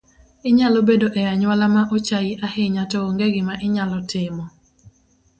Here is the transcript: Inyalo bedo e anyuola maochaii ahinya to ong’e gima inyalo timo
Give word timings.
Inyalo 0.49 0.79
bedo 0.89 1.07
e 1.19 1.21
anyuola 1.31 1.65
maochaii 1.75 2.39
ahinya 2.47 2.83
to 2.91 2.97
ong’e 3.07 3.27
gima 3.33 3.53
inyalo 3.65 3.97
timo 4.11 4.43